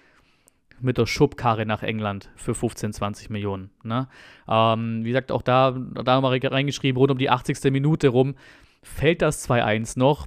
mit 0.83 0.99
der 0.99 1.07
Schubkarre 1.07 1.67
nach 1.67 1.83
England 1.83 2.31
für 2.37 2.55
15, 2.55 2.93
20 2.93 3.31
Millionen. 3.31 3.71
Ne? 3.83 4.09
Ähm, 4.49 5.05
wie 5.05 5.09
gesagt, 5.09 5.33
auch 5.33 5.43
da, 5.43 5.73
da 5.73 6.13
haben 6.13 6.25
reingeschrieben, 6.25 6.99
rund 6.99 7.11
um 7.11 7.19
die 7.19 7.31
80. 7.31 7.71
Minute 7.73 8.09
rum, 8.09 8.35
fällt 8.83 9.23
das 9.23 9.49
2-1 9.49 9.99
noch 9.99 10.27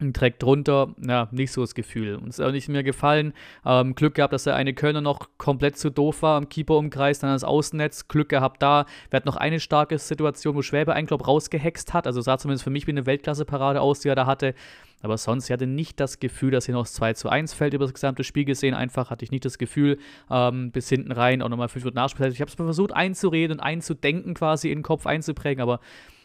direkt 0.00 0.42
drunter, 0.42 0.94
ja, 1.04 1.28
nicht 1.30 1.52
so 1.52 1.60
das 1.60 1.74
Gefühl. 1.74 2.16
Uns 2.16 2.38
ist 2.38 2.44
auch 2.44 2.52
nicht 2.52 2.68
mehr 2.68 2.82
gefallen. 2.82 3.32
Ähm, 3.64 3.94
Glück 3.94 4.14
gehabt, 4.14 4.32
dass 4.32 4.44
der 4.44 4.54
eine 4.54 4.74
Kölner 4.74 5.00
noch 5.00 5.28
komplett 5.38 5.76
zu 5.76 5.90
doof 5.90 6.22
war 6.22 6.36
am 6.36 6.48
Keeper-Umkreis, 6.48 7.18
dann 7.18 7.30
das 7.30 7.44
Außennetz. 7.44 8.08
Glück 8.08 8.28
gehabt 8.28 8.62
da. 8.62 8.86
Wir 9.10 9.16
hatten 9.16 9.28
noch 9.28 9.36
eine 9.36 9.60
starke 9.60 9.98
Situation, 9.98 10.54
wo 10.54 10.62
Schwäbe 10.62 10.94
einen, 10.94 11.06
glaube 11.06 11.24
rausgehext 11.24 11.94
hat. 11.94 12.06
Also 12.06 12.20
sah 12.20 12.38
zumindest 12.38 12.64
für 12.64 12.70
mich 12.70 12.86
wie 12.86 12.92
eine 12.92 13.06
Weltklasse-Parade 13.06 13.80
aus, 13.80 14.00
die 14.00 14.08
er 14.08 14.14
da 14.14 14.26
hatte. 14.26 14.54
Aber 15.00 15.16
sonst, 15.16 15.46
ich 15.46 15.52
hatte 15.52 15.66
nicht 15.66 16.00
das 16.00 16.18
Gefühl, 16.18 16.50
dass 16.50 16.66
hier 16.66 16.74
noch 16.74 16.86
2 16.86 17.14
zu 17.14 17.28
1 17.28 17.54
fällt 17.54 17.74
über 17.74 17.84
das 17.84 17.94
gesamte 17.94 18.24
Spiel 18.24 18.44
gesehen. 18.44 18.74
Einfach 18.74 19.10
hatte 19.10 19.24
ich 19.24 19.30
nicht 19.30 19.44
das 19.44 19.58
Gefühl, 19.58 19.98
ähm, 20.30 20.72
bis 20.72 20.88
hinten 20.88 21.12
rein 21.12 21.42
auch 21.42 21.48
nochmal 21.48 21.68
5 21.68 21.84
Minuten 21.84 21.96
Nachspiel. 21.96 22.26
Ich 22.26 22.40
habe 22.40 22.48
es 22.48 22.54
versucht 22.54 22.92
einzureden 22.92 23.58
und 23.58 23.60
einzudenken, 23.60 24.34
quasi 24.34 24.70
in 24.70 24.78
den 24.78 24.82
Kopf 24.82 25.06
einzuprägen, 25.06 25.62
aber 25.62 25.80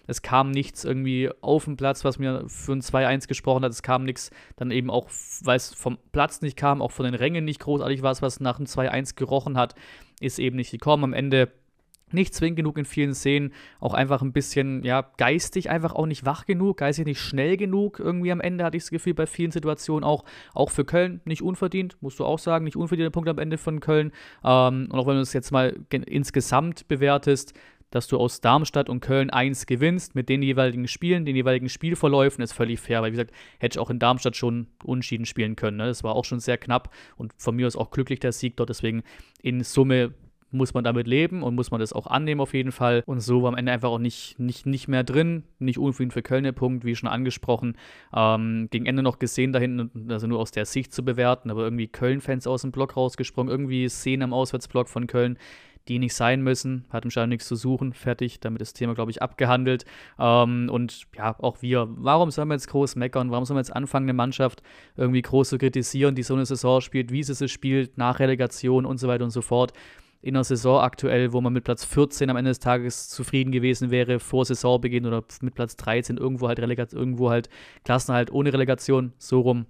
es 0.05 0.21
kam 0.21 0.51
nichts 0.51 0.83
irgendwie 0.83 1.29
auf 1.41 1.65
dem 1.65 1.77
Platz, 1.77 2.03
was 2.03 2.19
mir 2.19 2.43
für 2.47 2.73
ein 2.73 2.81
2-1 2.81 3.27
gesprochen 3.27 3.63
hat. 3.63 3.71
Es 3.71 3.83
kam 3.83 4.03
nichts 4.03 4.31
dann 4.57 4.71
eben 4.71 4.89
auch, 4.89 5.09
weil 5.43 5.55
es 5.55 5.73
vom 5.73 5.97
Platz 6.11 6.41
nicht 6.41 6.57
kam, 6.57 6.81
auch 6.81 6.91
von 6.91 7.05
den 7.05 7.15
Rängen 7.15 7.45
nicht 7.45 7.61
großartig 7.61 8.01
war, 8.01 8.19
was 8.21 8.39
nach 8.39 8.57
einem 8.57 8.65
2-1 8.65 9.15
gerochen 9.15 9.57
hat, 9.57 9.75
ist 10.19 10.39
eben 10.39 10.57
nicht 10.57 10.71
gekommen. 10.71 11.05
Am 11.05 11.13
Ende 11.13 11.51
nicht 12.13 12.33
zwingend 12.33 12.57
genug 12.57 12.77
in 12.77 12.85
vielen 12.85 13.13
Szenen, 13.13 13.53
auch 13.79 13.93
einfach 13.93 14.21
ein 14.21 14.33
bisschen, 14.33 14.83
ja, 14.83 15.11
geistig 15.17 15.69
einfach 15.69 15.93
auch 15.93 16.05
nicht 16.05 16.25
wach 16.25 16.45
genug, 16.45 16.77
geistig 16.77 17.05
nicht 17.05 17.19
schnell 17.19 17.57
genug. 17.57 17.99
Irgendwie 17.99 18.31
am 18.31 18.41
Ende 18.41 18.63
hatte 18.63 18.77
ich 18.77 18.83
das 18.83 18.91
Gefühl, 18.91 19.13
bei 19.13 19.25
vielen 19.25 19.51
Situationen 19.51 20.03
auch, 20.03 20.23
auch 20.53 20.69
für 20.69 20.85
Köln 20.85 21.21
nicht 21.25 21.41
unverdient, 21.41 21.97
musst 22.01 22.19
du 22.19 22.25
auch 22.25 22.39
sagen, 22.39 22.65
nicht 22.65 22.77
unverdienter 22.77 23.11
Punkt 23.11 23.29
am 23.29 23.39
Ende 23.39 23.57
von 23.57 23.79
Köln. 23.79 24.11
Ähm, 24.43 24.87
und 24.91 24.93
auch 24.93 25.07
wenn 25.07 25.15
du 25.15 25.21
es 25.21 25.33
jetzt 25.33 25.51
mal 25.51 25.75
insgesamt 25.89 26.87
bewertest, 26.87 27.53
dass 27.93 28.07
du 28.07 28.17
aus 28.17 28.41
Darmstadt 28.41 28.89
und 28.89 29.01
Köln 29.01 29.29
eins 29.29 29.67
gewinnst 29.67 30.15
mit 30.15 30.27
den 30.27 30.41
jeweiligen 30.41 30.87
Spielen, 30.87 31.25
den 31.25 31.35
jeweiligen 31.35 31.69
Spielverläufen, 31.69 32.43
ist 32.43 32.51
völlig 32.51 32.79
fair. 32.79 33.03
Weil, 33.03 33.11
wie 33.11 33.17
gesagt, 33.17 33.33
hätte 33.59 33.77
ich 33.77 33.79
auch 33.79 33.91
in 33.91 33.99
Darmstadt 33.99 34.35
schon 34.35 34.65
unschieden 34.83 35.27
spielen 35.27 35.55
können. 35.55 35.77
Ne? 35.77 35.85
Das 35.85 36.03
war 36.03 36.15
auch 36.15 36.25
schon 36.25 36.39
sehr 36.39 36.57
knapp 36.57 36.91
und 37.17 37.33
von 37.37 37.55
mir 37.55 37.67
aus 37.67 37.75
auch 37.75 37.91
glücklich 37.91 38.19
der 38.19 38.31
Sieg 38.31 38.57
dort. 38.57 38.69
Deswegen 38.69 39.03
in 39.43 39.63
Summe 39.63 40.15
muss 40.53 40.73
man 40.73 40.83
damit 40.83 41.07
leben 41.07 41.43
und 41.43 41.55
muss 41.55 41.71
man 41.71 41.79
das 41.79 41.93
auch 41.93 42.07
annehmen 42.07 42.41
auf 42.41 42.53
jeden 42.53 42.71
Fall. 42.71 43.03
Und 43.05 43.19
so 43.19 43.41
war 43.41 43.49
am 43.49 43.57
Ende 43.57 43.71
einfach 43.71 43.89
auch 43.89 43.99
nicht, 43.99 44.39
nicht, 44.39 44.65
nicht 44.65 44.87
mehr 44.87 45.03
drin. 45.03 45.43
Nicht 45.59 45.77
unbedingt 45.77 46.13
für 46.13 46.21
Köln 46.21 46.43
der 46.43 46.51
Punkt, 46.51 46.85
wie 46.85 46.95
schon 46.95 47.09
angesprochen. 47.09 47.77
Ähm, 48.15 48.67
gegen 48.71 48.85
Ende 48.85 49.03
noch 49.03 49.19
gesehen 49.19 49.53
da 49.53 49.59
hinten, 49.59 50.11
also 50.11 50.27
nur 50.27 50.39
aus 50.39 50.51
der 50.51 50.65
Sicht 50.65 50.93
zu 50.93 51.03
bewerten, 51.03 51.51
aber 51.51 51.63
irgendwie 51.63 51.87
Köln-Fans 51.87 52.47
aus 52.47 52.61
dem 52.61 52.71
Block 52.71 52.95
rausgesprungen, 52.95 53.51
irgendwie 53.51 53.89
Szenen 53.89 54.23
am 54.23 54.33
Auswärtsblock 54.33 54.89
von 54.89 55.07
Köln 55.07 55.37
die 55.87 55.99
nicht 55.99 56.13
sein 56.13 56.41
müssen. 56.41 56.85
Hat 56.89 57.03
im 57.03 57.11
Stadion 57.11 57.29
nichts 57.29 57.47
zu 57.47 57.55
suchen. 57.55 57.93
Fertig. 57.93 58.39
Damit 58.39 58.61
ist 58.61 58.73
das 58.73 58.79
Thema, 58.79 58.95
glaube 58.95 59.11
ich, 59.11 59.21
abgehandelt. 59.21 59.85
Ähm, 60.17 60.69
und 60.71 61.07
ja, 61.15 61.35
auch 61.39 61.61
wir. 61.61 61.87
Warum 61.89 62.31
sollen 62.31 62.47
wir 62.47 62.55
jetzt 62.55 62.69
groß 62.69 62.95
meckern? 62.95 63.31
Warum 63.31 63.45
sollen 63.45 63.57
wir 63.57 63.61
jetzt 63.61 63.75
anfangen, 63.75 64.05
eine 64.05 64.13
Mannschaft 64.13 64.63
irgendwie 64.95 65.21
groß 65.21 65.49
zu 65.49 65.57
kritisieren, 65.57 66.15
die 66.15 66.23
so 66.23 66.35
eine 66.35 66.45
Saison 66.45 66.79
spielt, 66.81 67.11
wie 67.11 67.23
sie 67.23 67.33
es 67.33 67.51
spielt, 67.51 67.97
nach 67.97 68.19
Relegation 68.19 68.85
und 68.85 68.97
so 68.97 69.07
weiter 69.07 69.25
und 69.25 69.31
so 69.31 69.41
fort? 69.41 69.73
In 70.23 70.35
der 70.35 70.45
Saison 70.45 70.79
aktuell, 70.79 71.33
wo 71.33 71.41
man 71.41 71.51
mit 71.51 71.65
Platz 71.65 71.83
14 71.83 72.29
am 72.29 72.37
Ende 72.37 72.49
des 72.49 72.59
Tages 72.59 73.09
zufrieden 73.09 73.51
gewesen 73.51 73.91
wäre, 73.91 74.19
vor 74.19 74.45
Saisonbeginn 74.45 75.05
oder 75.05 75.21
mit 75.41 75.53
Platz 75.53 75.75
13 75.75 76.15
irgendwo 76.15 76.47
halt 76.47 76.59
Relegation, 76.59 76.97
irgendwo 76.97 77.29
halt 77.29 77.49
Klassenhalt 77.83 78.31
ohne 78.31 78.53
Relegation, 78.53 79.11
so 79.17 79.41
rum. 79.41 79.65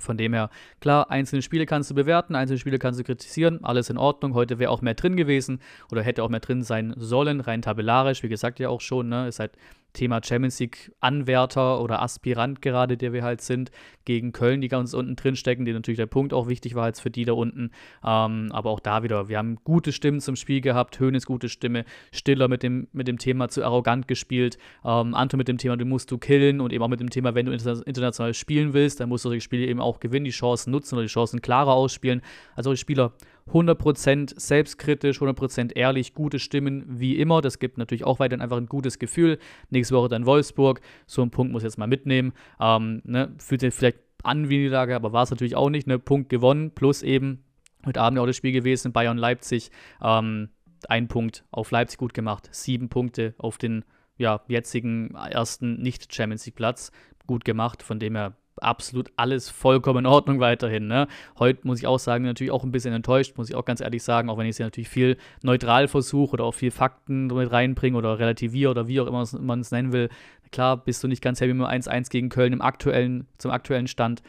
Von 0.00 0.16
dem 0.16 0.34
her, 0.34 0.50
klar, 0.80 1.12
einzelne 1.12 1.42
Spiele 1.42 1.64
kannst 1.64 1.88
du 1.88 1.94
bewerten, 1.94 2.34
einzelne 2.34 2.58
Spiele 2.58 2.80
kannst 2.80 2.98
du 2.98 3.04
kritisieren, 3.04 3.62
alles 3.62 3.88
in 3.88 3.96
Ordnung. 3.96 4.34
Heute 4.34 4.58
wäre 4.58 4.72
auch 4.72 4.82
mehr 4.82 4.94
drin 4.94 5.14
gewesen 5.14 5.60
oder 5.92 6.02
hätte 6.02 6.24
auch 6.24 6.28
mehr 6.28 6.40
drin 6.40 6.64
sein 6.64 6.94
sollen, 6.96 7.40
rein 7.40 7.62
tabellarisch, 7.62 8.24
wie 8.24 8.28
gesagt 8.28 8.58
ja 8.58 8.70
auch 8.70 8.80
schon, 8.80 9.08
ne? 9.08 9.28
Ist 9.28 9.38
halt 9.38 9.52
Thema 9.94 10.20
Champions 10.22 10.58
League 10.60 10.92
Anwärter 11.00 11.80
oder 11.80 12.02
Aspirant 12.02 12.60
gerade, 12.60 12.96
der 12.98 13.12
wir 13.12 13.22
halt 13.22 13.40
sind, 13.40 13.70
gegen 14.04 14.32
Köln, 14.32 14.60
die 14.60 14.68
ganz 14.68 14.92
unten 14.92 15.16
drin 15.16 15.36
stecken, 15.36 15.64
die 15.64 15.72
natürlich 15.72 15.96
der 15.96 16.06
Punkt 16.06 16.34
auch 16.34 16.48
wichtig 16.48 16.74
war 16.74 16.88
jetzt 16.88 17.00
für 17.00 17.10
die 17.10 17.24
da 17.24 17.32
unten. 17.32 17.70
Ähm, 18.04 18.48
aber 18.50 18.70
auch 18.70 18.80
da 18.80 19.02
wieder, 19.02 19.28
wir 19.28 19.38
haben 19.38 19.56
gute 19.64 19.92
Stimmen 19.92 20.20
zum 20.20 20.36
Spiel 20.36 20.60
gehabt, 20.60 21.00
Höhnes 21.00 21.24
gute 21.24 21.48
Stimme, 21.48 21.84
Stiller 22.12 22.48
mit 22.48 22.62
dem, 22.62 22.88
mit 22.92 23.08
dem 23.08 23.18
Thema 23.18 23.48
zu 23.48 23.64
arrogant 23.64 24.06
gespielt, 24.08 24.58
ähm, 24.84 25.14
Anton 25.14 25.38
mit 25.38 25.48
dem 25.48 25.58
Thema, 25.58 25.76
du 25.76 25.86
musst 25.86 26.10
du 26.10 26.18
killen 26.18 26.60
und 26.60 26.72
eben 26.72 26.84
auch 26.84 26.88
mit 26.88 27.00
dem 27.00 27.10
Thema, 27.10 27.34
wenn 27.34 27.46
du 27.46 27.52
international 27.52 28.34
spielen 28.34 28.74
willst, 28.74 29.00
dann 29.00 29.08
musst 29.08 29.24
du 29.24 29.30
solche 29.30 29.40
Spiele 29.40 29.66
eben 29.66 29.80
auch 29.80 30.00
gewinnen, 30.00 30.24
die 30.24 30.30
Chancen 30.32 30.70
nutzen 30.70 30.96
oder 30.96 31.04
die 31.04 31.12
Chancen 31.12 31.40
klarer 31.40 31.72
ausspielen. 31.72 32.20
Also 32.56 32.72
die 32.72 32.76
Spieler 32.76 33.12
100% 33.52 34.40
selbstkritisch, 34.40 35.20
100% 35.20 35.76
ehrlich, 35.76 36.14
gute 36.14 36.38
Stimmen 36.38 36.84
wie 36.88 37.18
immer. 37.18 37.40
Das 37.40 37.58
gibt 37.58 37.78
natürlich 37.78 38.04
auch 38.04 38.18
weiterhin 38.18 38.42
einfach 38.42 38.56
ein 38.56 38.66
gutes 38.66 38.98
Gefühl. 38.98 39.38
Nächste 39.70 39.94
Woche 39.94 40.08
dann 40.08 40.26
Wolfsburg. 40.26 40.80
So 41.06 41.22
einen 41.22 41.30
Punkt 41.30 41.52
muss 41.52 41.62
ich 41.62 41.66
jetzt 41.68 41.78
mal 41.78 41.86
mitnehmen. 41.86 42.32
Ähm, 42.60 43.02
ne, 43.04 43.34
fühlt 43.38 43.60
sich 43.60 43.74
vielleicht 43.74 43.98
an 44.22 44.48
wie 44.48 44.58
die 44.58 44.68
Lage, 44.68 44.96
aber 44.96 45.12
war 45.12 45.22
es 45.22 45.30
natürlich 45.30 45.56
auch 45.56 45.70
nicht. 45.70 45.86
Ne? 45.86 45.98
Punkt 45.98 46.30
gewonnen, 46.30 46.70
plus 46.70 47.02
eben 47.02 47.44
heute 47.84 48.00
Abend 48.00 48.18
auch 48.18 48.26
das 48.26 48.36
Spiel 48.36 48.52
gewesen, 48.52 48.92
Bayern-Leipzig. 48.92 49.70
Ähm, 50.02 50.48
ein 50.88 51.08
Punkt 51.08 51.44
auf 51.50 51.70
Leipzig 51.70 51.98
gut 51.98 52.14
gemacht, 52.14 52.48
sieben 52.52 52.88
Punkte 52.88 53.34
auf 53.38 53.58
den 53.58 53.84
ja, 54.16 54.42
jetzigen 54.48 55.14
ersten 55.14 55.80
Nicht-Champions 55.80 56.46
League-Platz 56.46 56.92
gut 57.26 57.44
gemacht. 57.44 57.82
Von 57.82 57.98
dem 57.98 58.16
her 58.16 58.36
absolut 58.60 59.10
alles 59.16 59.48
vollkommen 59.50 60.00
in 60.00 60.06
Ordnung 60.06 60.40
weiterhin. 60.40 60.86
Ne? 60.86 61.08
Heute 61.38 61.66
muss 61.66 61.78
ich 61.78 61.86
auch 61.86 61.98
sagen, 61.98 62.24
natürlich 62.24 62.50
auch 62.50 62.64
ein 62.64 62.72
bisschen 62.72 62.94
enttäuscht, 62.94 63.36
muss 63.36 63.50
ich 63.50 63.56
auch 63.56 63.64
ganz 63.64 63.80
ehrlich 63.80 64.02
sagen, 64.02 64.28
auch 64.30 64.38
wenn 64.38 64.46
ich 64.46 64.56
es 64.56 64.58
natürlich 64.58 64.88
viel 64.88 65.16
neutral 65.42 65.88
versuche 65.88 66.32
oder 66.32 66.44
auch 66.44 66.54
viel 66.54 66.70
Fakten 66.70 67.26
mit 67.26 67.50
reinbringe 67.50 67.96
oder 67.96 68.18
relativiere 68.18 68.70
oder 68.70 68.88
wie 68.88 69.00
auch 69.00 69.06
immer 69.06 69.24
man 69.40 69.60
es 69.60 69.70
nennen 69.70 69.92
will. 69.92 70.08
Klar 70.52 70.76
bist 70.76 71.02
du 71.02 71.08
nicht 71.08 71.22
ganz 71.22 71.40
happy 71.40 71.54
mit 71.54 71.66
1-1 71.66 72.10
gegen 72.10 72.28
Köln 72.28 72.52
im 72.52 72.62
aktuellen, 72.62 73.26
zum 73.38 73.50
aktuellen 73.50 73.88
Stand. 73.88 74.22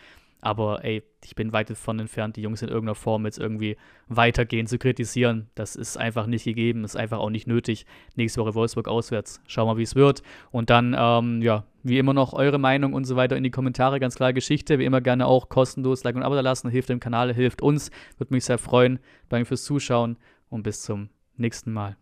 Aber 0.45 0.85
ey, 0.85 1.01
ich 1.23 1.33
bin 1.33 1.53
weit 1.53 1.71
davon 1.71 1.97
entfernt, 1.97 2.35
die 2.35 2.41
Jungs 2.43 2.61
in 2.61 2.69
irgendeiner 2.69 2.93
Form 2.93 3.25
jetzt 3.25 3.39
irgendwie 3.39 3.77
weitergehen 4.07 4.67
zu 4.67 4.77
kritisieren. 4.77 5.49
Das 5.55 5.75
ist 5.75 5.97
einfach 5.97 6.27
nicht 6.27 6.43
gegeben, 6.43 6.83
ist 6.83 6.95
einfach 6.95 7.17
auch 7.17 7.31
nicht 7.31 7.47
nötig. 7.47 7.87
Nächste 8.15 8.41
Woche 8.41 8.53
Wolfsburg 8.53 8.87
auswärts. 8.87 9.41
Schauen 9.47 9.67
wir 9.67 9.77
wie 9.77 9.83
es 9.83 9.95
wird. 9.95 10.21
Und 10.51 10.69
dann, 10.69 10.95
ähm, 10.95 11.41
ja, 11.41 11.63
wie 11.85 11.99
immer 11.99 12.13
noch 12.13 12.33
eure 12.33 12.57
Meinung 12.57 12.93
und 12.93 13.05
so 13.05 13.15
weiter 13.15 13.37
in 13.37 13.43
die 13.43 13.51
Kommentare. 13.51 13.99
Ganz 13.99 14.15
klare 14.15 14.33
Geschichte. 14.33 14.79
Wie 14.79 14.85
immer 14.85 15.01
gerne 15.01 15.27
auch 15.27 15.49
kostenlos 15.49 16.03
Like 16.03 16.15
und 16.15 16.23
Abo 16.23 16.33
da 16.33 16.41
lassen. 16.41 16.69
Hilft 16.69 16.89
dem 16.89 16.99
Kanal, 16.99 17.33
hilft 17.33 17.61
uns. 17.61 17.91
Würde 18.17 18.33
mich 18.33 18.45
sehr 18.45 18.57
freuen. 18.57 18.99
Danke 19.29 19.45
fürs 19.45 19.63
Zuschauen 19.63 20.17
und 20.49 20.63
bis 20.63 20.81
zum 20.81 21.09
nächsten 21.37 21.71
Mal. 21.71 21.95